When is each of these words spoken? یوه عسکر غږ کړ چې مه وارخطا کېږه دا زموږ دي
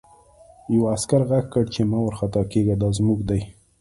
یوه 0.73 0.87
عسکر 0.95 1.21
غږ 1.29 1.45
کړ 1.53 1.65
چې 1.73 1.81
مه 1.89 1.97
وارخطا 2.03 2.41
کېږه 2.51 2.75
دا 2.81 2.89
زموږ 2.97 3.19
دي 3.29 3.41